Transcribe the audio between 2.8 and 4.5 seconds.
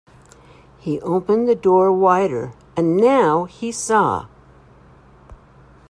now he saw.